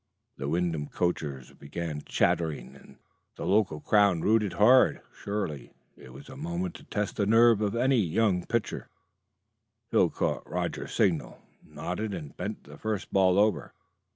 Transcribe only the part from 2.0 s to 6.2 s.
chattering, and the local crowd "rooted" hard. Surely it